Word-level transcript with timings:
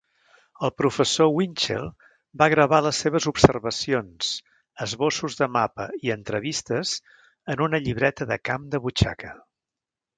El 0.67 0.71
professor 0.81 1.27
Winchell 1.39 1.85
va 2.43 2.47
gravar 2.53 2.79
les 2.87 3.03
seves 3.05 3.29
observacions, 3.33 4.33
esbossos 4.89 5.39
de 5.43 5.51
mapa 5.61 5.89
i 6.09 6.15
entrevistes 6.19 6.99
en 7.55 7.67
una 7.69 7.85
llibreta 7.89 8.33
de 8.35 8.43
camp 8.51 8.71
de 8.75 8.85
butxaca. 8.89 9.41